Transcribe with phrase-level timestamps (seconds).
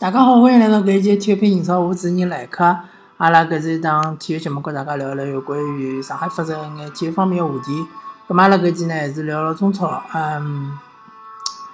[0.00, 2.64] 大家好，欢迎来到搿一期体育篇英超，我主持人来客。
[3.16, 7.84] 阿拉搿是一档体育节目，跟大家聊聊有关于上海发生一眼体育方面个话题。
[8.28, 10.00] 咁嘛，阿拉搿期呢还是聊聊中超。
[10.14, 10.78] 嗯，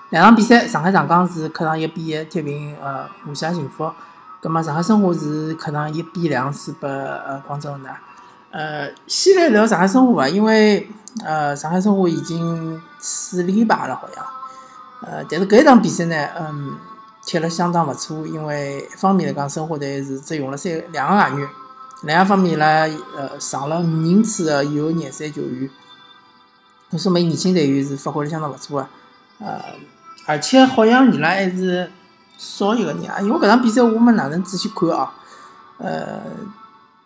[0.08, 3.92] 两场比赛，上海上港是客场一比一踢平呃华夏幸福。
[4.40, 8.00] 咁嘛，上海申花是客场一比两输拨呃广州恒大。
[8.52, 10.88] 呃，先来聊上海申花吧，因为
[11.22, 14.24] 呃上海申花已经四连败了，好像。
[15.02, 16.74] 呃，但是搿一场比赛呢，嗯。
[17.26, 21.48] 踢了相当勿错，因为一方面来讲，申花队是只用了三两个外援，
[22.02, 22.66] 另一方面呢，
[23.16, 25.70] 呃，上了五人次的有廿三球员，
[26.98, 28.90] 说明年轻队员是发挥了相当勿错啊。
[29.38, 29.60] 呃，
[30.26, 31.90] 而且好像伊拉还是
[32.36, 35.12] 少一个人啊，因为搿场比赛我没哪能仔细看啊，
[35.78, 36.20] 呃，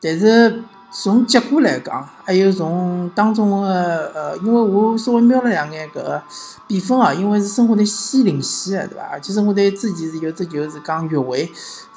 [0.01, 0.63] 但是。
[0.91, 6.23] 从结果来讲，还有从当中的呃，因为我稍微瞄了两眼搿个
[6.67, 9.05] 比分啊，因为是申花队先领先的，对伐？
[9.13, 11.45] 而且申花队之前是有只球是讲越位，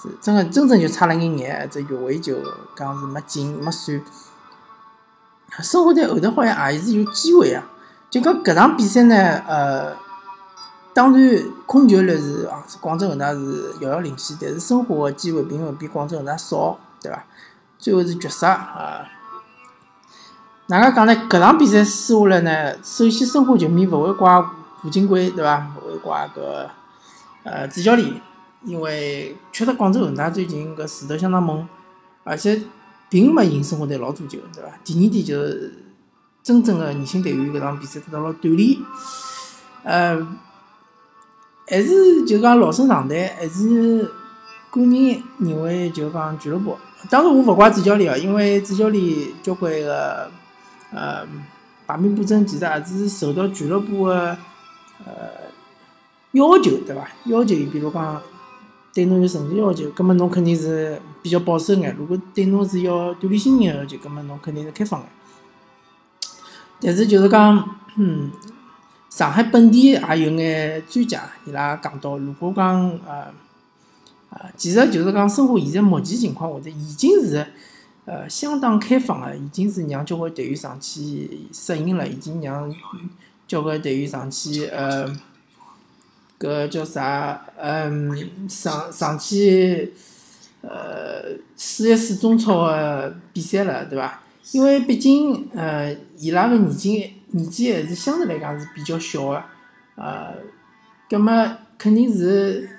[0.02, 2.36] 是真的真正就差了一眼，只越位就
[2.76, 4.02] 讲是没进没算。
[5.60, 7.64] 申花队后头好像也是有机会啊，
[8.10, 9.16] 就讲搿场比赛呢，
[9.48, 9.96] 呃，
[10.94, 17.24] 当然控球率是啊，广州恒大是遥遥领先，但是申花的机会并勿比广州恒大少，对伐？
[17.82, 19.10] 最后是绝杀啊！
[20.68, 21.14] 哪能讲呢？
[21.28, 22.78] 搿场比赛输下来呢？
[22.84, 24.40] 首先，申花球迷勿会怪
[24.80, 25.68] 胡金贵，对伐？
[25.76, 26.70] 勿会怪搿
[27.44, 28.22] 呃主教练，
[28.64, 31.68] 因为确实广州恒大最近搿势头相当猛，
[32.24, 32.62] 而且
[33.10, 34.70] 并没赢申花队老多球，对伐？
[34.84, 35.74] 第二点就是
[36.44, 38.78] 真正的年轻队员搿场比赛得到了锻炼，
[39.84, 40.16] 呃，
[41.68, 44.04] 还是就讲老生常谈，还是
[44.70, 46.78] 个人认为就讲俱乐部。
[47.10, 50.30] 当然，我勿怪主教练哦，因为主教练交关个
[50.92, 51.26] 呃
[51.88, 54.38] 排兵布阵，其实也是受到俱乐部个
[55.06, 55.14] 呃
[56.34, 57.08] 要求，对伐？
[57.26, 58.22] 要求，比如讲
[58.94, 65.10] 对侬有成绩要求，葛末侬肯定是比较保守眼；如果对侬是要锻炼新人要求，葛末侬肯定是开放眼。
[66.80, 68.32] 但是就是讲，嗯，
[69.10, 73.34] 上海本地也有眼专家，伊拉讲到，如果讲呃。
[74.32, 77.46] 啊，其实就是讲，生活现在目前情况，或者已经是
[78.06, 82.74] 呃相当开放了，已经是让交关队员上去适应了，已经让
[83.46, 85.06] 交关队员上去呃，
[86.40, 87.46] 搿叫啥？
[87.58, 89.92] 嗯，上上去
[90.62, 94.22] 呃试一试中超的比赛了，对伐？
[94.54, 99.44] 因为毕竟呃伊拉个年纪年纪还是相对来讲是比较小个，
[99.96, 100.36] 呃，
[101.10, 102.78] 葛末肯定是。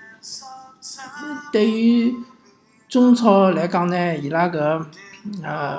[1.52, 2.16] 对于
[2.88, 4.84] 中超来讲呢，伊拉搿
[5.42, 5.78] 呃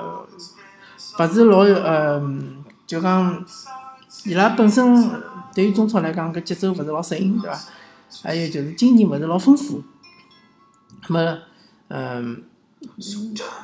[1.19, 2.22] 勿是老有呃，
[2.88, 3.44] 就讲
[4.25, 5.09] 伊拉本身
[5.53, 7.59] 对于中超来讲搿节奏勿是老适应，对伐？
[8.23, 9.83] 还有就是经验勿是老丰富。
[11.07, 11.38] 那么，
[11.89, 12.44] 嗯，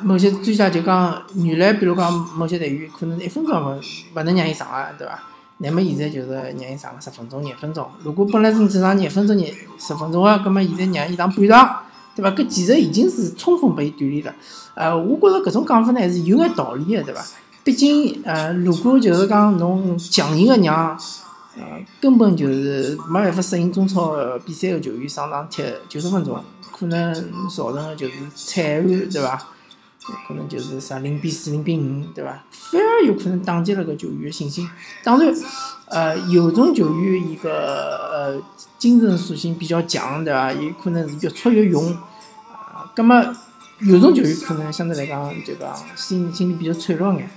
[0.02, 3.80] 某些专家就讲，原来比如讲某些队员可能一分钟勿
[4.16, 5.20] 勿能让伊上个，对伐？
[5.62, 7.90] 那么现在就是让伊上个十分钟、廿分钟。
[8.04, 11.84] 如果本来是只上廿分钟、廿十分钟个，葛末现在让伊上半场，
[12.20, 12.32] 对伐？
[12.32, 14.36] 搿其实已经是充分拨伊锻炼了。
[14.76, 17.26] 呃，我觉着搿种讲法呢是有眼道理的，对伐？
[17.64, 20.98] 毕竟，呃，如果就是讲侬强硬个让，
[21.58, 21.64] 呃，
[22.02, 24.16] 根本就是没办法适应中超
[24.46, 26.42] 比赛个球员上场踢九十分钟，
[26.72, 27.14] 可能
[27.50, 29.48] 造成个就是惨案，对伐？
[30.28, 32.44] 可能就是啥零比四、零比五，对伐？
[32.52, 34.70] 反而有可能打击了个球员的信心。
[35.04, 35.34] 当然，
[35.88, 37.52] 呃，有种球员伊个
[38.12, 38.42] 呃
[38.78, 40.52] 精神属性比较强，对伐？
[40.54, 41.94] 有可能是越挫越勇。
[41.94, 43.16] 啊，葛末
[43.80, 47.30] 有种球员可能相对来讲就讲心心理比较脆弱眼。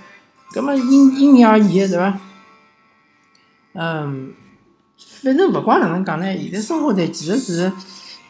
[0.51, 2.19] 葛末因因人而异，对伐？
[3.73, 4.33] 嗯，
[5.23, 7.71] 反正勿管哪能讲呢，现在生活在其实是。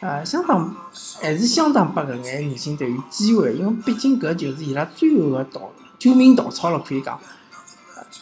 [0.04, 0.76] 呃，相当
[1.22, 7.18] 还是相当拨搿眼年轻队员机会，因为毕竟搿就是伊拉最后个稻救命稻草了，可以讲。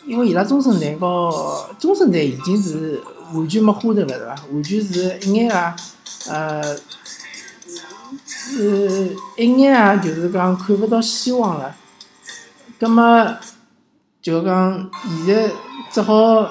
[0.06, 3.02] 因为伊拉中生代和中生代已经是
[3.34, 4.36] 完全没花头了，是伐？
[4.52, 5.74] 完全是一眼啊，
[6.28, 6.76] 呃，
[8.26, 11.74] 是一眼啊，就是讲看勿到希望了。
[12.78, 13.36] 葛末
[14.22, 14.88] 就讲
[15.26, 15.50] 现在
[15.90, 16.48] 只好。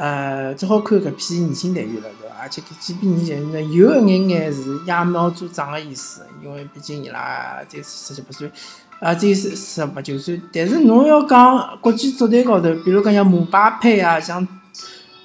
[0.00, 2.34] 呃，只好看搿批年轻队员了，对伐？
[2.40, 8.50] 而且搿几批年轻队员呢，有一眼眼是揠苗助长的意思，因为毕竟伊拉才十七八岁，
[8.98, 10.40] 啊，只有十十八九岁。
[10.50, 14.48] 但是侬要讲国际足坛高头，比如讲像姆巴佩啊，像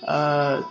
[0.05, 0.61] 呃，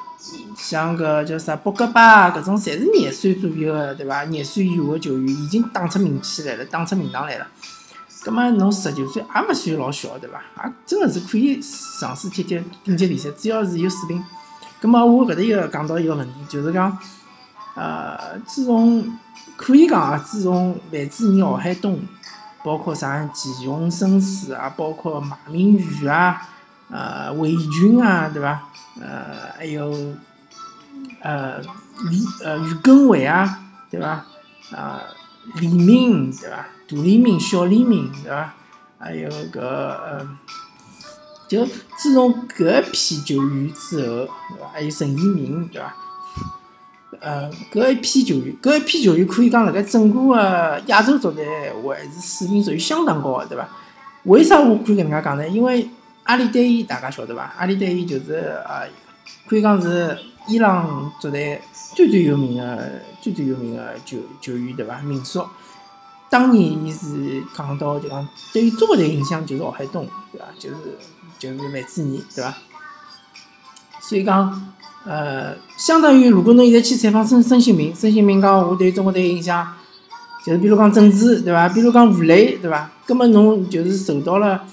[0.58, 4.24] 像搿叫啥博格巴啊，搿种侪是廿岁左右的，对伐？
[4.24, 7.46] 廿岁以下的球员已经打出名气来了，打出名堂来了。
[8.24, 10.40] 葛末侬十九岁也勿算老小，对伐？
[10.64, 11.60] 也真个是可以
[12.00, 14.24] 尝试踢踢顶级联赛，只要是有水平。
[14.80, 16.98] 葛末我搿搭又讲到一个问题，就是讲，
[17.74, 19.18] 呃，自从
[19.56, 22.00] 可以讲啊，自从范志毅、郝海东，
[22.64, 26.48] 包括啥吉永绅士啊，包括马明宇啊，
[26.90, 28.68] 呃，韦群啊，对伐？
[29.00, 29.90] 呃，还有
[31.20, 31.60] 呃
[32.10, 33.60] 李呃于根伟啊，
[33.90, 34.24] 对伐？
[34.74, 35.02] 啊，
[35.56, 36.66] 李明，对伐？
[36.88, 38.54] 大李明、小李明，对伐？
[38.98, 40.28] 还有个呃，
[41.48, 44.68] 就自从搿一批球员之后，对伐？
[44.72, 45.94] 还有陈一鸣，对伐？
[47.20, 53.68] 呃，搿一批球员，搿一批球员可以讲辣盖整个个亚洲足坛还是水平属于相当高个，对伐？
[54.24, 55.46] 为啥我可以搿能介讲呢？
[55.48, 55.88] 因为
[56.24, 57.52] 阿里代伊大家晓得伐？
[57.58, 58.34] 阿里代伊就是
[58.66, 58.88] 呃，
[59.46, 60.18] 可以讲是
[60.48, 61.38] 伊朗足坛
[61.94, 64.98] 最最有名个、最最有名个球球员，对伐？
[65.00, 65.44] 名宿。
[66.30, 70.46] 当年伊是讲到就讲对于中国队影响就是郝海东，对伐？
[70.58, 70.76] 就是
[71.38, 72.54] 就是范志毅，对伐？
[74.00, 79.74] 所以讲，呃，相当于如果侬现在去采访孙孙兴民，孙兴民讲我对中国队影响，
[80.44, 81.68] 就是比如讲郑智，对伐？
[81.68, 82.90] 比如讲吴磊，对伐？
[83.06, 84.64] 葛末侬就是受到了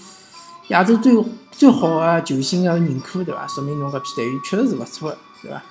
[0.69, 1.13] 亚洲最
[1.51, 3.45] 最好个球星个认可，对伐？
[3.47, 5.61] 说明侬搿批队员确实是勿错个，对伐？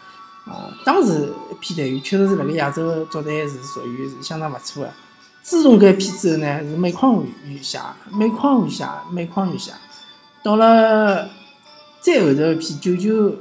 [0.47, 4.93] 啊，当时一批队员确实是辣盖亚洲作战是属于是相当勿错的。
[5.43, 9.73] 自从搿一批之后呢，是每况愈下，每况愈下，每况愈下。
[10.43, 11.29] 到了
[12.01, 13.37] 再后头一批九九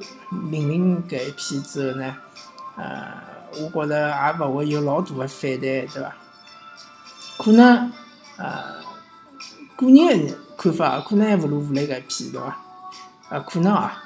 [0.51, 2.15] 零零搿一批之后呢，
[2.75, 3.07] 呃，
[3.53, 6.15] 我觉着也勿会有老大个反弹，对伐？
[7.37, 7.91] 可能
[8.37, 8.75] 呃，
[9.75, 12.57] 个人看法，可能还勿如吴磊搿一批，对伐？
[13.29, 14.03] 呃，可能啊。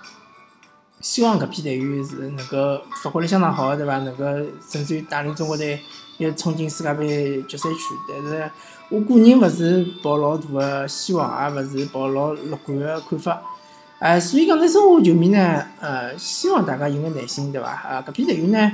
[1.03, 4.00] 希望搿批队员是能够发挥得相当好，对伐？
[4.00, 4.23] 能够
[4.67, 5.77] 甚至于带领中国队
[6.17, 7.79] 又冲进世界杯决赛圈。
[8.07, 8.50] 但是
[8.89, 13.41] 我个人勿是抱老大的希望，也勿是抱老乐观的看法。
[14.00, 17.67] 哎，所以讲，在生活球迷呢，呃，希望大家有眼耐心，对伐？
[17.69, 18.71] 啊，搿批队员呢，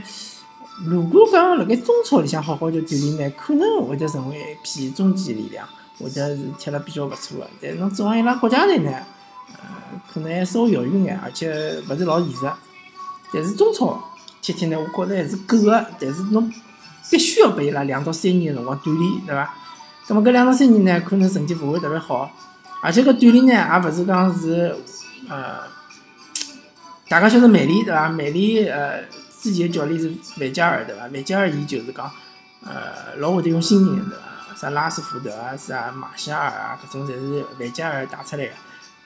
[0.86, 5.68] 如果讲辣盖中超里向好好就锻炼呢，可能会得成为一批中坚力量，
[6.00, 7.48] 或者是踢了比较勿错的。
[7.60, 8.92] 但是侬指望伊拉国家队呢？
[10.12, 12.52] 可能还稍微遥远眼，而且勿是老现实。
[13.32, 14.04] 但是中超
[14.42, 15.86] 踢踢呢，我觉着还是够个。
[16.00, 16.52] 但是侬
[17.10, 19.54] 必须要拨伊拉两到三年个辰光锻炼，对伐？
[20.08, 22.32] 那么搿两到三年呢，可能成绩勿会特别好。
[22.82, 24.76] 而且搿锻炼呢，也勿是讲是
[25.28, 25.60] 呃，
[27.08, 28.10] 大家晓得曼联对伐？
[28.10, 29.04] 曼联呃，
[29.40, 31.02] 之前教练是范加尔对伐？
[31.02, 32.10] 范加尔伊就是讲
[32.64, 34.56] 呃，老会得用新人对伐？
[34.56, 38.52] 啥拉什福德啊，啥马夏尔啊，搿种侪是范加尔带出来个。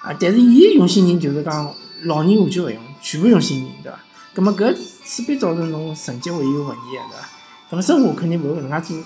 [0.03, 1.73] 啊，但是伊用新人就是讲
[2.03, 3.97] 老人完全勿用，全部用新人，对伐？
[4.33, 7.29] 葛末搿势必造成侬成绩会有问题个，对伐？
[7.69, 9.03] 葛末申花肯定勿会搿能介做，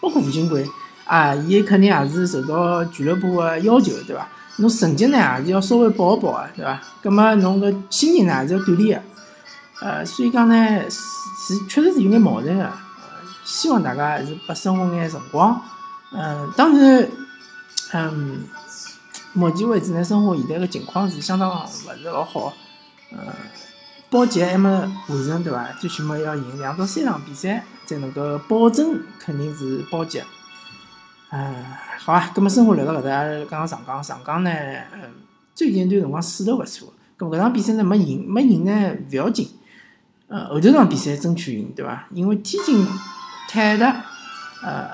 [0.00, 0.68] 包括吴金贵
[1.04, 4.28] 啊，伊肯定也是受到俱乐部个要求，对伐？
[4.58, 6.78] 侬成绩呢还是要稍微保一保个，对伐？
[7.02, 9.02] 葛末侬搿新人呢还是要锻炼
[9.80, 10.54] 个，呃，所以讲呢
[10.90, 12.70] 是确实是有眼矛盾个，
[13.46, 15.58] 希望大家还是拨生活眼辰光，
[16.12, 17.08] 嗯，当然，
[17.94, 18.44] 嗯。
[19.32, 22.52] 目前为止呢，生活现在个情况是相当勿是老好，
[23.12, 23.18] 嗯，
[24.10, 25.72] 保级还没完成，对伐？
[25.80, 30.20] 最起码要赢两到三场比赛，才能够保证肯定是保级。
[31.30, 31.64] 嗯，
[31.98, 34.50] 好啊，葛末生活聊到搿搭，讲讲上港，上港呢，
[34.92, 35.00] 嗯，
[35.54, 39.48] 最近一段辰光势头勿错，葛末搿场比赛呢没赢，没赢呢勿要紧，
[40.26, 42.08] 呃，后头场比赛争取赢，对伐？
[42.12, 42.84] 因为天津
[43.48, 44.04] 泰达，
[44.64, 44.90] 呃，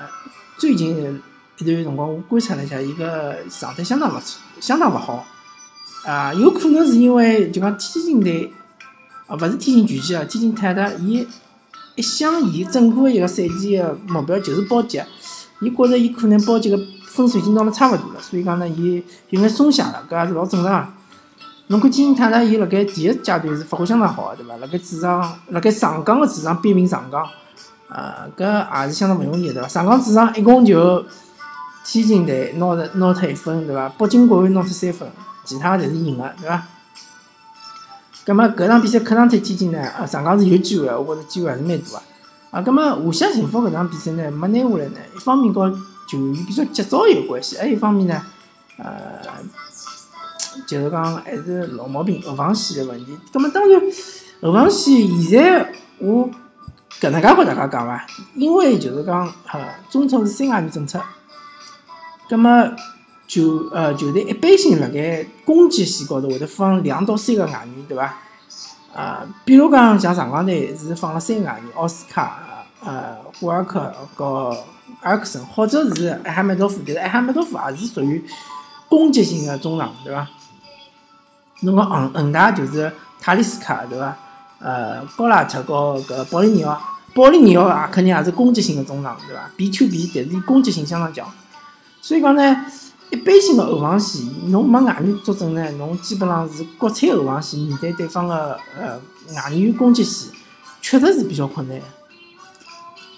[0.59, 1.21] 最近。
[1.59, 5.25] 一段辰光，我观察了一下，伊个状态相当勿错，相当勿好。
[6.05, 8.53] 啊，有可能是因为就讲天津队，
[9.25, 11.27] 啊，勿是天津拳击啊，天津泰达，伊
[11.95, 15.01] 一想，伊整个一个赛季个目标就是保级，
[15.59, 20.93] 伊觉着伊可能保级个分数已经到了差勿多了，所以讲呢，伊有眼松懈了，搿也是老正常。
[21.69, 24.55] 侬看天津泰达，伊辣盖第一阶段是发挥相当好个，对伐？
[24.57, 27.27] 辣盖主场，辣盖上港个主场逼平上港，
[27.89, 29.67] 啊，搿也是相当勿容易，对伐？
[29.67, 31.03] 上港主场一共就。
[31.89, 33.87] 天津队拿着拿脱一分，对伐？
[33.97, 35.09] 北京国安拿脱三分，
[35.45, 36.61] 其他侪是赢个，对伐？
[38.25, 42.01] 葛末搿场比赛客场踢天津呢，啊，上港是有机会个，我觉着机会还是蛮大个。
[42.51, 45.71] 啊，葛末华夏幸福搿场比赛呢，没拿下来呢，一方面和
[46.09, 48.21] 球员比较急躁有关系，还有一方面呢，
[48.77, 49.21] 呃，
[50.67, 53.17] 就是讲还是老毛病后防线个问题。
[53.31, 53.81] 葛末当然，
[54.41, 56.29] 后防线现在我
[56.99, 61.01] 搿能介和大家讲伐，因为就是讲，呃，中超是三外援政策。
[62.29, 62.71] 葛末
[63.27, 68.13] 球呃球队一般性辣盖攻击线高头会得放两到三个外援，对伐？
[68.95, 72.39] 啊，比如讲像上港队是放了三个外援，奥斯卡、
[72.83, 74.57] 呃霍尔克和
[75.01, 78.23] 埃克森，或者是埃哈梅多夫，但是埃哈梅多夫也是属于
[78.89, 80.27] 攻击性的中场，对伐？
[81.61, 84.17] 侬讲恒恒大就是塔利斯卡，对伐？
[84.59, 86.81] 呃，高拉特和搿保利尼奥，
[87.13, 91.29] 保利尼奥啊，肯定也是攻击性的中场，对伐？B to B，但是攻击性相当强。
[92.07, 92.65] 所以讲呢，
[93.09, 98.97] 一般性的后防线，侬没外援作证呢，侬基本上是国产后防线面对对方的呃
[99.35, 100.31] 外援攻击线，
[100.81, 101.77] 确实是比较困难。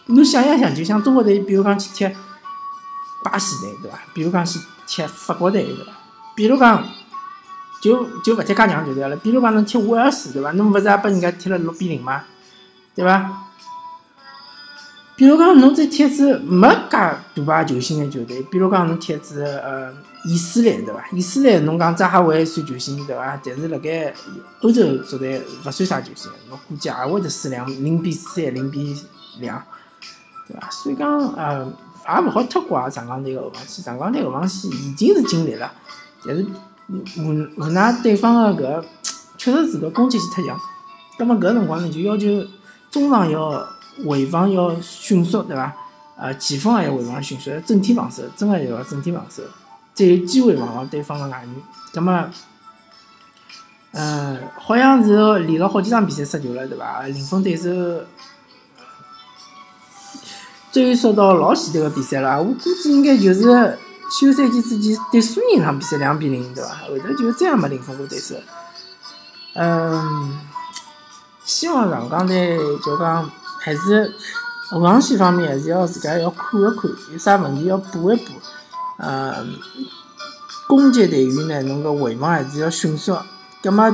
[0.07, 2.11] 侬想一想，就像中国队，比如讲去踢
[3.23, 3.99] 巴西队，对伐？
[4.11, 5.91] 比如讲去踢法国队，对伐？
[6.35, 6.83] 比如讲。
[7.81, 10.51] 就就勿踢介强就对了，比如讲侬踢威尔士，对伐？
[10.51, 12.23] 侬勿是也拨人家踢了六比零吗？
[12.93, 13.48] 对伐？
[15.19, 19.91] 比如讲侬再踢支没介大牌球星的球队，比如讲侬踢支呃
[20.23, 21.03] 以色列，对伐？
[21.11, 23.37] 以色列侬讲扎哈维算球星，对伐？
[23.43, 24.13] 但是辣盖
[24.61, 28.95] 欧洲足队勿算啥球星，我估计也会得输两零比三、零比
[29.41, 29.61] 两，
[30.47, 30.69] 对伐？
[30.69, 35.69] 所以讲呃也勿好太怪上港队个后防线，上港队后防线已经是尽力了，
[36.25, 36.45] 但是。
[36.91, 38.83] 无无奈对方的搿
[39.37, 40.59] 确实是搿攻击性太强，
[41.19, 42.25] 葛末搿辰光呢就要求
[42.89, 43.63] 中场要
[44.07, 45.73] 回防要迅速，对伐？
[46.17, 49.43] 呃，前锋也要回防迅速，整体防守，真个要整体防守，
[49.93, 51.55] 才有机会防牢对方的外援。
[51.93, 52.29] 葛末，
[53.91, 57.03] 嗯，好像是连了好几场比赛失球了，对伐？
[57.03, 57.69] 零封对手
[60.71, 63.77] 追溯到老前头个比赛了，我估计应该就是。
[64.11, 66.69] 休赛季之前对苏宁场比赛两比零，对伐？
[66.69, 68.33] 后头就再也没零封过对手。
[69.53, 70.39] 嗯，
[71.45, 73.29] 希望上港队就讲
[73.59, 74.13] 还是
[74.69, 78.33] 后防线方面还是要自家要看一看，有啥问题要补一补。
[78.97, 79.55] 嗯，
[80.67, 83.17] 攻击队员呢，侬个回防还是要迅速。
[83.61, 83.93] 葛末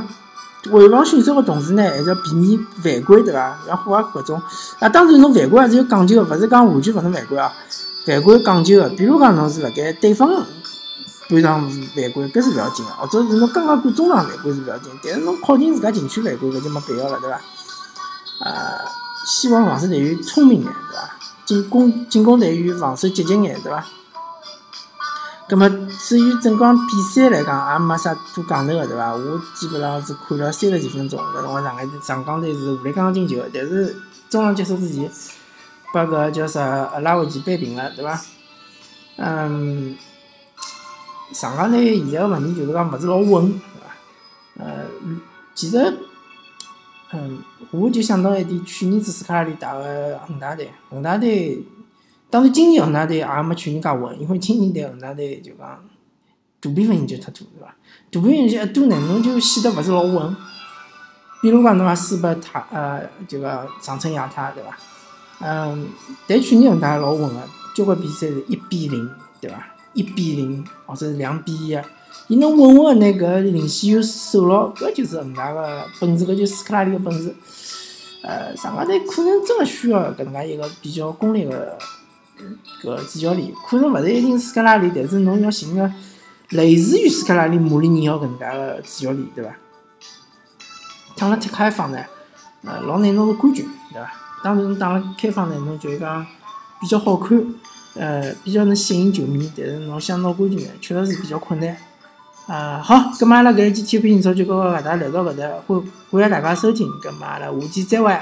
[0.70, 3.58] 回防迅速个同时呢，还是要避免犯规，对伐？
[3.68, 4.42] 要符合搿种。
[4.78, 7.52] 啊，当然侬犯规还是有讲究个，勿是讲完全勿能犯规啊。
[8.04, 10.28] 犯规讲究个，比如讲侬是辣盖对方
[11.28, 17.40] 半场犯规，搿是勿要紧个；或者是侬刚刚过中场犯规是勿要紧，但是侬靠近自家禁区犯规，搿就没必要了，对伐？
[18.38, 18.78] 呃，
[19.26, 21.10] 希望防守队员聪明眼，对伐？
[21.44, 23.84] 进攻进攻队员防守积极眼，对伐？
[25.48, 29.12] 葛末至于整场比赛来讲，也没啥多讲头个，对伐？
[29.12, 33.96] 我基本上是看了三十几分钟，搿辰光上海上港队是无力刚进球，但是
[34.30, 35.10] 中场结束之前。
[35.92, 38.20] 把搿叫啥拉回去扳平了，对伐？
[39.16, 39.96] 嗯，
[41.32, 44.64] 上港队现在个问题就是讲勿是老稳，对伐？
[44.64, 44.84] 呃，
[45.54, 45.96] 其实，
[47.16, 47.38] 嗯，
[47.70, 51.64] 我就想到一点，去年子斯卡里打个恒大队，恒大队，
[52.28, 55.66] 当然今年恒大队也没去年介稳，因为今年队恒大队就讲
[56.60, 57.74] 大比分赢球太多，对伐？
[58.10, 60.36] 大比分赢球一多呢，侬就显得勿是老稳。
[61.40, 64.76] 比如讲侬也输拨他，呃，就个长春亚泰，对伐？
[65.40, 65.88] 嗯，
[66.26, 67.42] 但去年恒大老稳个，
[67.74, 69.08] 交关比赛是一比零，
[69.40, 69.64] 对伐？
[69.96, 71.78] 一比零或者是两比一，
[72.28, 77.34] 伊能稳稳个拿搿领先又守牢，搿就是恒大个本事，搿就是斯科拉里个本事。
[78.22, 81.78] 呃，上港队可能真个需要搿能介一个比较功利个
[82.82, 85.90] 搿主教练，可能勿是一定斯科拉里，但是侬要寻个
[86.50, 89.56] 类似于斯科拉里、穆里尼奥搿能介个主教练，对伐？
[91.16, 91.98] 趟了踢开放呢，
[92.64, 94.12] 呃，老难拿到冠军，对伐？
[94.44, 96.26] 当然，打了开放呢，侬就是讲
[96.80, 97.38] 比较好看，
[97.98, 99.50] 呃，比较能吸引球迷。
[99.56, 101.76] 但是侬想拿冠军，确实是比较困难。
[102.46, 108.16] 啊，好，咁阿拉搿一期体育英超就跟搿搭聊到搿搭，欢欢迎大家收听，咁阿拉下期再会。